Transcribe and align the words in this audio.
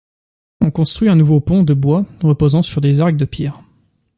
On 0.61 0.71
construit 0.71 1.09
un 1.09 1.15
nouveau 1.15 1.41
pont 1.41 1.61
de 1.61 1.75
bois 1.75 2.07
reposant 2.21 2.63
sur 2.63 2.81
des 2.81 3.01
arcs 3.01 3.17
de 3.17 3.25
pierre. 3.25 3.59